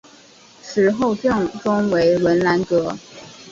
[0.63, 2.97] 池后正中为文澜阁。